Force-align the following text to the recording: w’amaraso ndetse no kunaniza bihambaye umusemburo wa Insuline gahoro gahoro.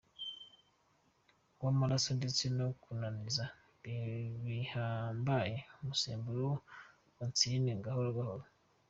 w’amaraso 1.61 2.09
ndetse 2.19 2.43
no 2.57 2.67
kunaniza 2.81 3.43
bihambaye 4.45 5.55
umusemburo 5.79 6.47
wa 7.17 7.23
Insuline 7.29 7.71
gahoro 7.85 8.09
gahoro. 8.17 8.45